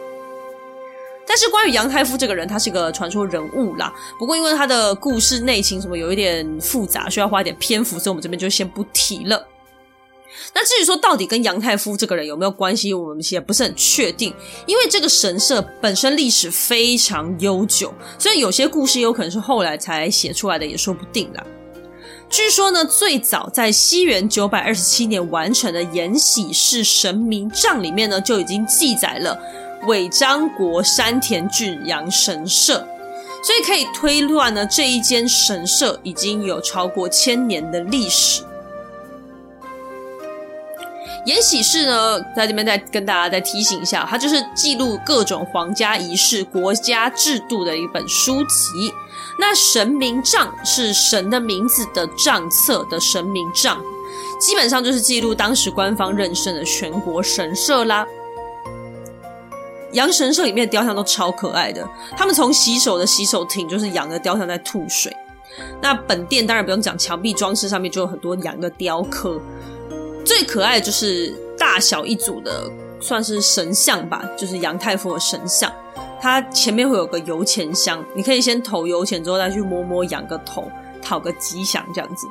[1.27, 3.93] 但是关于杨太夫这个人，他是个传说人物啦。
[4.19, 9.49] 不过因为他的故事内情什么有一点复杂，需要花一点篇幅，所以我们这边就先不提了。
[10.53, 14.35] 那至于说到底跟杨太夫这个人有没有关系，我们也不是很确定。
[14.67, 21.45] 因为这个神社本身历史非常悠久，所以有些故事有可能是后来才写出来的，也说不定啦。
[22.29, 29.41] 据说呢，最早在西元九百二十七年完成的延禧市神明帐里面呢，就已经记载了。
[29.87, 32.87] 尾张国山田郡阳神社，
[33.43, 38.43] 所以可以推断呢，这一间神社已经有超过千年的历史。
[41.27, 48.93] 延禧市呢，在这边再跟大家再提醒一下，它就是记录各种皇家仪式、国家制度的一本书籍。
[49.39, 53.83] 那神明账是神的名字的账册的神明账，
[54.39, 58.07] 基本上就是记录当时官方认证的全国神社啦。
[59.95, 65.17] 羊神社里面的雕像都超可爱的，他们从洗手的洗手亭就是羊的雕像在吐水。
[65.81, 69.41] 那本殿当然不用讲，墙壁装饰上面就有很多羊的雕刻。
[70.25, 72.69] 最可爱的就是大小一组的，
[73.01, 75.73] 算是神像吧，就是杨太夫的神像。
[76.21, 80.69] 它前面会有个油钱箱，你可以先投油钱，之后再去摸摸羊个头，
[81.03, 82.27] 讨个吉祥这样子。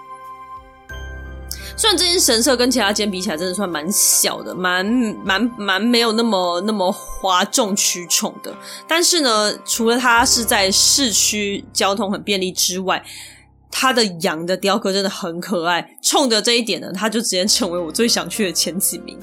[1.75, 4.85] 虽然这间神社跟其他间比起来，真的算蛮小的，蛮
[5.25, 8.53] 蛮蛮没有那么那么哗众取宠的。
[8.87, 13.03] 但是呢，除了它是在市区交通很便利之外，
[13.71, 15.97] 它的羊的雕刻真的很可爱。
[16.03, 19.17] 冲着这一点呢，它就直接成为我最想去的前几名。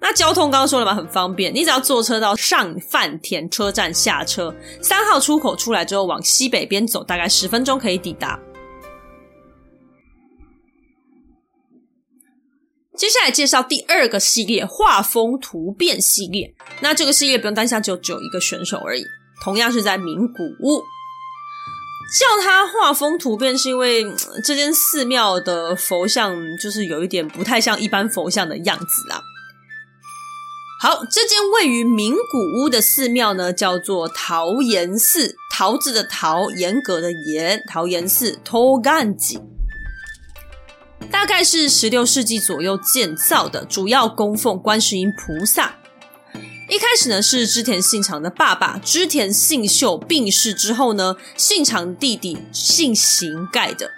[0.00, 8.38] 那交通刚刚说了嘛，很方便，你只要坐车到上饭田车站下车，三号出口出来之后，往西北边走，大概十分钟可以抵达。
[12.96, 16.54] 接下来介绍第二个系列画风突变系列。
[16.80, 19.04] 那这个系列不用担心，只有只有一个选手而已。
[19.44, 20.80] 同样是在名古屋，
[22.18, 24.06] 叫它画风突变，是因为
[24.42, 29.20] 这间寺庙的佛像就是有一点不太像一般佛像的样子啊。
[30.80, 39.16] 好，这间位于名古屋的寺庙呢，叫做桃岩寺，桃子的桃，严格的严，桃岩寺 t o g a n。
[41.10, 45.76] 大概是十六世纪左右建造的，主要供奉观世音菩萨。
[46.68, 53.92] 一开始呢，是织田信长的爸爸织田信秀病逝之后呢，信长弟弟信行盖的，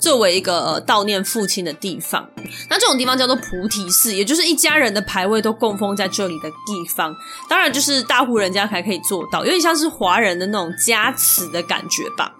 [0.00, 2.28] 作为一个呃悼念父亲的地方。
[2.68, 7.14] 那这种地方叫做菩提寺，也就是一家人的牌位都供奉在这里的地方。
[7.48, 12.34] 当然，就是大户人家才可以做到，有点像是华人的那种家祠的感觉吧。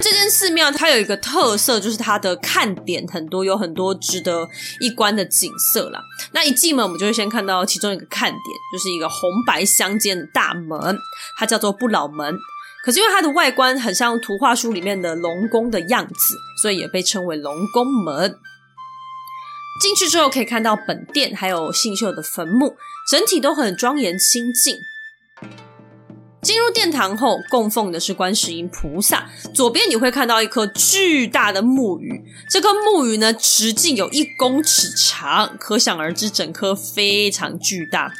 [0.00, 4.48] 这间寺庙它有一个特色，就是它的看点很多，有很多值得
[4.80, 6.00] 一观的景色啦。
[6.32, 8.40] 那一进门，我们就会先看到其中一个看点，
[8.72, 10.96] 就是一个红白相间的大门，
[11.36, 12.36] 它叫做不老门。
[12.84, 18.38] 可是因为它的外观很像图画书里面的龙宫的样子，所以也被称为龙宫门。
[19.82, 22.76] 进去之后可以看到本殿，还有信秀的坟墓，
[23.10, 24.78] 整体都很庄严清静。
[26.48, 29.28] 进入殿堂后，供奉的是观世音菩萨。
[29.54, 38.14] 左边你会看到一颗巨大的木鱼，这颗木鱼呢，直径有一公尺长，可想而知，整颗非常巨大。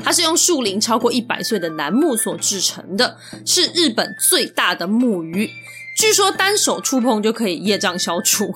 [0.00, 5.48] 它是用树龄超过一百岁的楠木所制成的，是日本最大的木鱼。
[5.96, 8.52] 据说单手触碰就可以业障消除。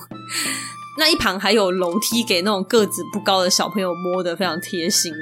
[0.99, 5.13] 那一旁还有楼梯，给那种个子不高的小朋友摸得非常贴心。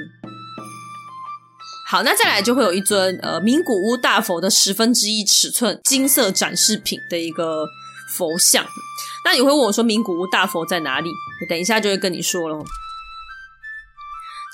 [1.92, 7.66] 好，那再来就会有一尊呃名古屋大佛的十分之一尺寸金色展示品的一个
[8.16, 8.64] 佛像。
[9.26, 11.10] 那你会问我说名古屋大佛在哪里？
[11.50, 12.56] 等一下就会跟你说了。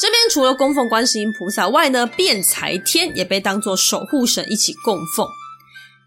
[0.00, 5.24] 这边除了供奉观世音菩萨外呢，辩财天也被当作守护神一起供奉。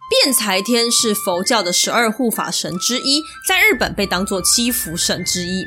[0.09, 5.65] 辩财天是佛教的十二护法神之一，在日本被当作七福神之一。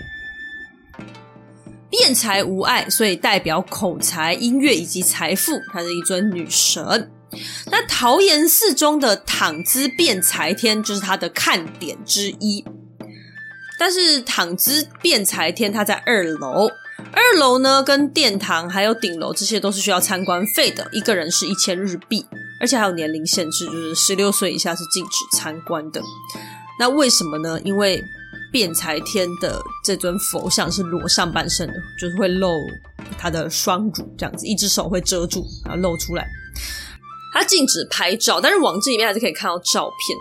[1.96, 5.52] 辩财无碍，所以代表口才、音乐以及财富。
[5.72, 7.08] 她是一尊女神。
[7.70, 12.64] 那桃岩寺中的躺姿辩财天就是它的看点之一。
[13.78, 16.68] 但是躺姿辩财天它在二楼，
[17.12, 22.26] 二楼呢跟殿堂还有顶楼这些都是需要参观费的，一个人是一千日币。
[22.60, 26.02] 而且还有年龄限制，就是十六岁以下是禁止参观的。
[26.80, 27.60] 那为什么呢？
[27.62, 28.02] 因为
[28.54, 32.48] 辩才天的这尊佛像是裸上半身的，就是会露
[33.18, 36.24] 他的双乳这样子，一只手会遮住，然后露出来。
[37.32, 40.16] 他禁止拍照，但是网志里面还是可以看到照片。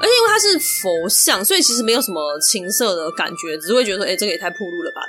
[0.00, 5.02] 而且因为它是佛像，所以其实没有什么情色的感觉，只会觉得说，哎，这个也太暴露了吧。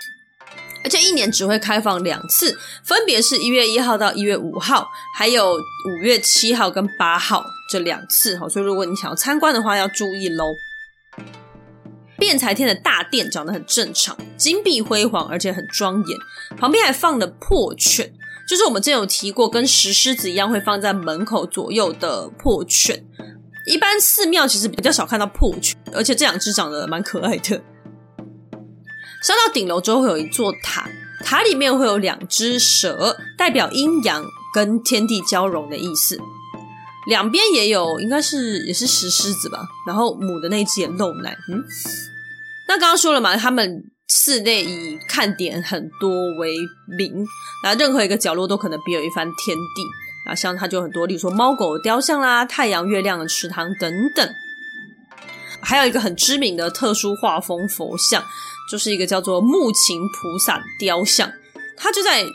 [0.84, 8.50] 而且一年只会开放两次，分别是一月一号到一月五号，还有五月七号跟八号这两次哈。
[8.50, 10.54] 所以如果你想要参观的话，要注意喽。
[12.18, 16.20] 辩才天的大殿长得很正常，金碧辉煌，而且很庄严。
[16.58, 18.14] 旁边还放了破犬，
[18.48, 23.06] 就是我们之前有提过，跟石狮子一样会放在门口左右的破犬。
[23.66, 27.62] 一般寺庙其实比较少看到破犬，而且这两只长得蛮可爱的。
[29.22, 30.90] 上到顶楼之后会有一座塔，
[31.24, 36.20] 塔里面会有两只蛇，代表阴阳跟天地交融的意思。
[37.06, 39.60] 两边也有，应该是也是石狮子吧。
[39.86, 41.64] 然后母的那只也露奶，嗯。
[42.68, 46.56] 那刚刚说了嘛，他们寺内以看点很多为
[46.98, 47.26] 名，
[47.64, 50.34] 那任何一个角落都可能别有一番天地啊。
[50.34, 54.28] 像它就很多，例如说猫狗雕像啦、太阳、月亮的池塘等等。
[55.62, 58.24] 还有一个很知名的特殊画风佛像，
[58.72, 61.32] 就是一个叫做木琴菩萨雕像，
[61.78, 62.26] 它就在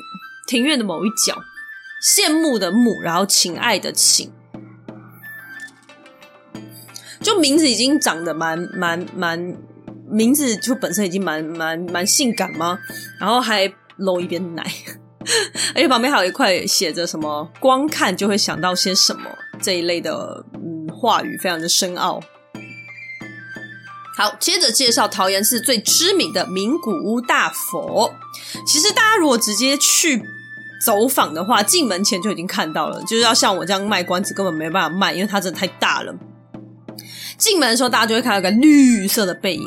[0.47, 1.39] 庭院的某一角。
[2.01, 4.33] 羡慕的慕，然后情爱的情，
[7.29, 9.57] 就名字已经长得蛮蛮蛮。
[10.11, 12.79] 名字就本身已经蛮蛮蛮性感吗？
[13.21, 14.65] 然后还露一边奶，
[15.77, 19.29] 而且旁边还有一块写着什么“光看就会想到些什么”
[19.61, 22.19] 这一类的嗯话语，非常的深奥。
[24.17, 28.15] 好，接着介绍桃园市最知名的名古屋大佛。
[28.67, 30.23] 其实大家如果直接去
[30.83, 36.15] 走访的话，进门前就已经看到了，就是要像我这样卖关子，根本没办法卖，因为它真的太大了。
[37.39, 39.63] 进门的时候，大家就会看到一个绿色的背影。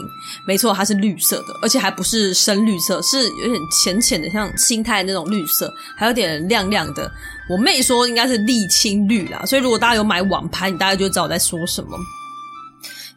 [0.45, 7.09] 没错，它是绿色的，而且还不是深绿色，是有点浅浅的，像青苔那种绿色，还有点亮亮的。
[7.49, 11.97] 我妹说应该是沥青绿啦，所以如果大家有买网拍，你大概就知道我在说什么。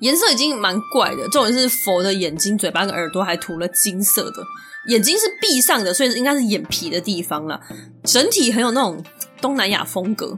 [0.00, 4.44] 颜色已经蛮怪的，重点是佛的眼睛、嘴巴跟耳朵还涂了金色的，
[4.88, 7.60] 眼睛是闭上的，所以应该是眼皮的地方啦。
[8.04, 9.02] 整体很有那种
[9.40, 10.34] 东南亚风格。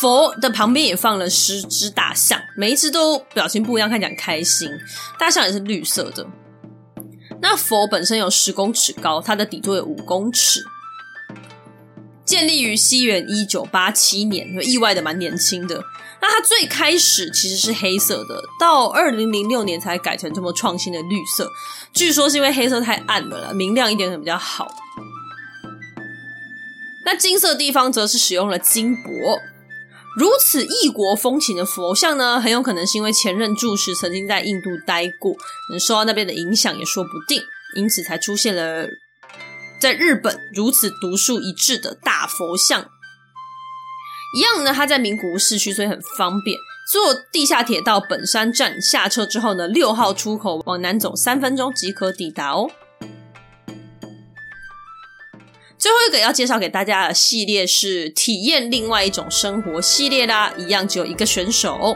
[0.00, 4.68] 佛的旁边也放了十只大象，每一只都表情不一样，看起来很开心。
[5.18, 6.26] 大象也是绿色的。
[7.40, 10.64] 那佛本身有十公尺高，它的底座有五公尺。
[12.24, 15.82] 建立于西元一九八七年，意外的蛮年轻的。
[16.22, 21.50] 那它最开始其实是黑色的，到二零零六年才改成这么创新的绿色。
[21.92, 24.74] 据说是因为黑色太暗了啦，明亮一点比较好。
[27.04, 29.10] 那金色地方则是使用了金箔。
[30.16, 35.34] 如此异国风情的佛像呢，很有可能是因为前任住持曾经在印度待过，
[35.70, 37.42] 能受到那边的影响也说不定，
[37.74, 38.86] 因此才出现了
[39.80, 42.88] 在日本如此独树一帜的大佛像。
[44.36, 46.56] 一样呢，它在名古屋市区，所以很方便，
[46.92, 52.70] 坐地下铁到本山站下车之后呢，六号出口往南走三分钟即可抵达哦。
[55.84, 61.94] 最后一个要介绍给大家的系列是体验另外一种生活系列啦，一样只有一个选手。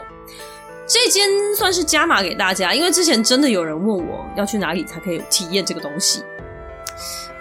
[0.87, 6.21] 这间算是加码给大家，因为之前真的有人问我要去哪里才可以体验这个东西。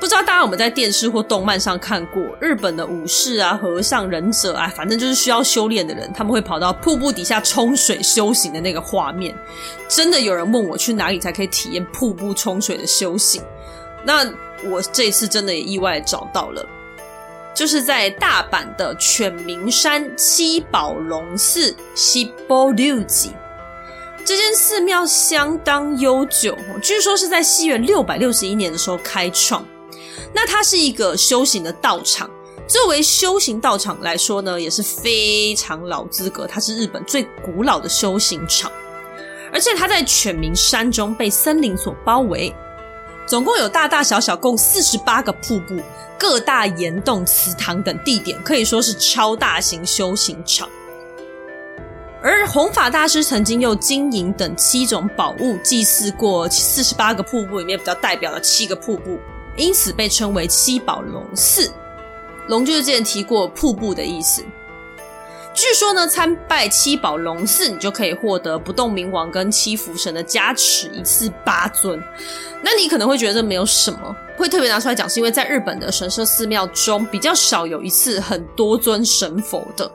[0.00, 9.36] 不知道大家有没有在电视或动漫上看过日本的武士啊、和尚、忍者啊，反正就是需要修炼的人，他们会跑到瀑布底下冲水修行的那个画面。
[9.86, 13.42] 真的有人问我去哪里才可以体验瀑布冲水的修行？
[14.02, 14.26] 那。
[14.64, 16.66] 我这次真的也意外找到了，
[17.54, 23.32] 就是在大阪的犬鸣山七宝龙寺西波六吉。
[24.24, 29.64] 这间寺庙相当悠久，据说是在西元六百六十一年的时候开创。
[30.34, 32.28] 那它是一个修行的道场，
[32.66, 36.46] 作为修行道场来说呢，也是非常老资格。
[36.46, 38.70] 它是日本最古老的修行场，
[39.50, 42.54] 而且它在犬鸣山中被森林所包围。
[43.28, 45.78] 总共有大大小小共四十八个瀑布、
[46.18, 50.66] 各大岩洞、祠堂等地点，可以说是超大型修行场。
[52.22, 59.18] 而弘法大师曾经用金银等七种宝物祭祀过四十八个瀑布里面比较代表的七个瀑布，
[59.56, 61.70] 因此被称为七宝龙寺。
[62.48, 64.42] 龙就是之前提过瀑布的意思。
[65.60, 72.00] 据说呢，参拜七宝龙寺，你就可以获得不动明王跟七福神的加持，一次八尊。
[72.62, 79.90] 那你可能会觉得这没有什么，会特别拿出来讲，是因为在日本的神社寺庙中，比较少有一次很多尊神佛的。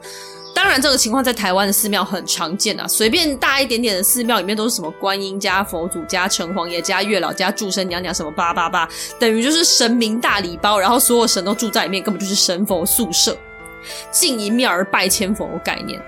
[0.54, 8.86] 当然，这个情况在台湾的寺庙很常见啊，随便大一点点的寺庙里面都是什么观音加佛祖加城隍爷加月老加祝生娘娘什么八八八，
[9.18, 13.34] 等于就是神明大礼包，然后所有神都住在里面，根本就是神佛宿舍，
[14.10, 16.00] 敬一面而拜千佛的概念。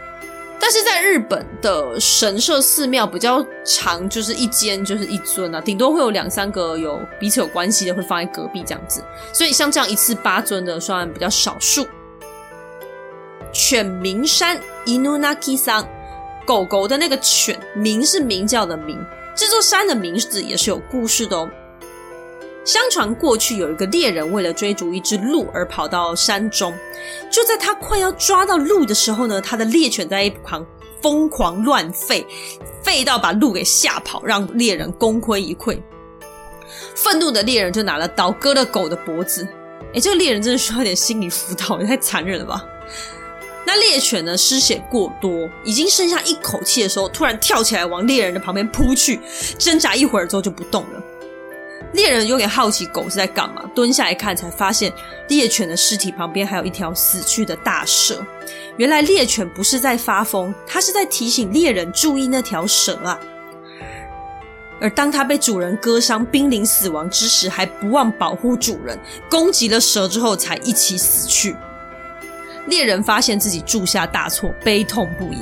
[0.58, 11.86] 但是在日本的神社寺庙比较长，就是一间就是一尊啊，顶多会有两三个有彼此有关系的会放在隔壁这样子，所以像这样一次八尊的算比较少数。
[13.52, 15.86] 犬名山 Inunaki 山
[16.46, 18.98] 狗狗的那个犬，名是名叫的名。
[19.34, 21.48] 这座山的名字也是有故事的哦。
[22.66, 26.74] 相传过去有一个猎人为了追逐一只鹿而跑到山中，
[27.30, 30.66] 就在他快要抓到鹿的时候呢，他的猎犬在一旁
[31.00, 32.26] 疯狂乱吠，
[32.84, 35.80] 吠到把鹿给吓跑，让猎人功亏一篑。
[36.96, 39.46] 愤怒的猎人就拿了刀割了狗的脖子。
[39.94, 42.64] 诶，这个猎人真的需要点心理辅导，也太残忍了吧！
[43.64, 44.36] 那猎犬呢？
[44.36, 49.20] 失血过多，已经剩下一口气的时候，突然跳起来往猎人的旁边扑去，
[49.56, 51.02] 挣扎一会儿之后就不动了。
[51.96, 54.92] 猎人有点好奇狗是在干嘛，蹲下来看，才发现
[55.28, 58.22] 猎犬的尸体旁边还有一条死去的大蛇。
[58.76, 63.18] 原来猎犬不是在发疯，它是在提醒猎人注意那条蛇啊。
[64.78, 68.98] 而当它被主人割伤、濒临死亡之时，还不忘保护主人，
[69.30, 71.56] 攻击了蛇之后才一起死去。
[72.66, 75.38] 猎人发现自己铸下大错，悲痛不已，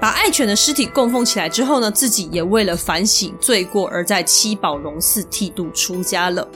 [0.00, 6.46] 把爱犬的尸体供奉起来之后呢，自己也为了反省罪过，而在七宝龙寺剃度出家了。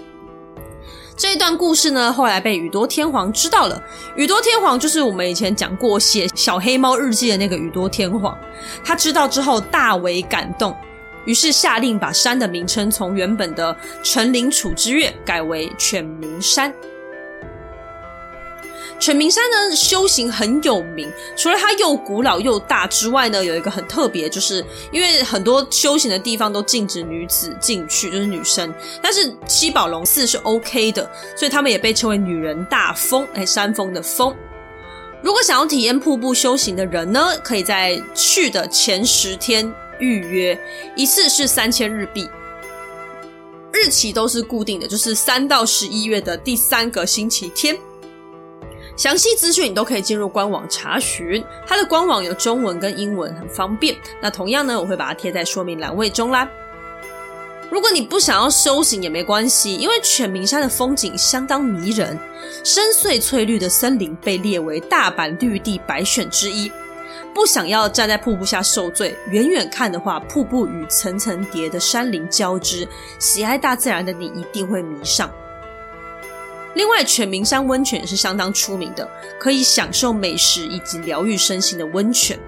[1.16, 3.82] 这一段故事呢，后来被宇多天皇知道了。
[4.16, 8.36] 宇多天皇就是我们以前讲过写《小黑猫日记》的那个宇多天皇。
[8.84, 10.74] 他知道之后大为感动，
[11.24, 16.72] 于是下令把山的名称从原本的陈林楚之岳改为犬鸣山。
[19.02, 28.72] 犬鸣山呢，修行很有名，除了它又古老又大之外呢，有一个很特别，就是因为很多修行的地方都禁止女子进去，就是女生，
[29.02, 34.32] 但是七宝龙寺是 OK 的，所以他们也被称为女人大峰，哎，山峰的峰。
[35.20, 40.56] 如果想要体验瀑布修行的人呢，可以在去的前十天预约，
[40.94, 42.30] 一次是三千日币，
[43.72, 47.76] 日期都是固定的，就是三到十一月的第三个星期天。
[49.02, 53.96] 详细资讯你都可以进入官网查询，它的官网有中文跟英文，很方便。
[54.20, 56.48] 那同样呢，我会把它贴在说明栏位中啦。
[57.68, 62.16] 如果你不想要修行也没关系，因为犬鸣山的风景相当迷人，
[62.62, 66.70] 深邃翠绿的森林被列为大阪绿地百选之一。
[67.34, 72.86] 不想要站在瀑布下受罪，远远看的话，瀑布与层层叠的山林交织，
[73.18, 75.28] 喜爱大自然的你一定会迷上。
[76.74, 79.08] 另外，犬鸣山温泉也是相当出名的，
[79.38, 82.38] 可以享受美食以及疗愈身心的温泉。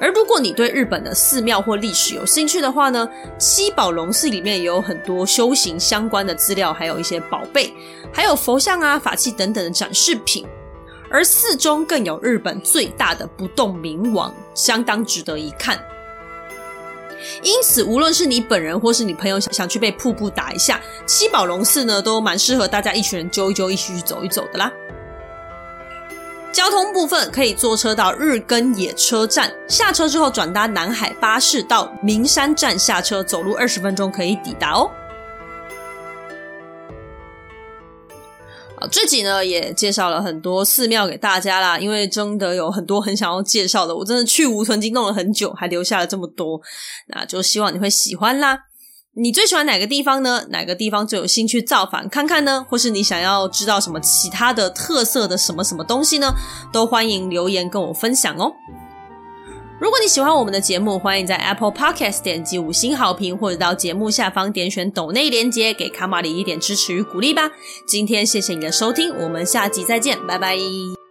[0.00, 7.72] 而如果你对日本的寺庙或历史有兴趣的话呢，七宝龙寺里面也有很多修行相关的资料，还有一些宝贝，
[8.12, 10.44] 还有佛像啊、法器等等的展示品。
[11.10, 15.78] 而寺中更有日本最大的不动明王，相当值得一看。
[17.42, 24.72] 因此，无论是你本人或是你朋友想想去被瀑布打一下，七宝龙寺呢都蛮适合大家一群人揪一揪，一起去走一走的啦。
[26.52, 34.88] 交通部分可以坐车到日根野车站，下车之后转搭南海巴士到鸣山站下车，走路二十分钟可以抵达哦。
[38.90, 46.60] 这集呢也介绍了很多寺庙给大家啦，因为真的有很多很想要介绍的，我真的去无存菁弄了很久，还留下了这么多，
[47.08, 48.58] 那就希望你会喜欢啦。
[49.16, 50.46] 你最喜欢哪个地方呢？
[50.50, 52.66] 哪个地方最有兴趣造访看看呢？
[52.68, 56.34] 或是你想要知道什么其他的特色的什么什么东西呢？
[56.72, 58.52] 都欢迎留言跟我分享哦。
[59.80, 67.50] 如果你喜欢我们的节目，欢迎在 Apple Podcast 点击五星好评，或者到节目下方点选抖内连接，给卡玛里一点支持与鼓励吧。
[67.86, 71.03] 今天谢谢你的收听，我们下集再见，拜拜。